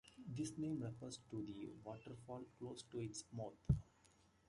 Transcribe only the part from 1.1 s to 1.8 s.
to the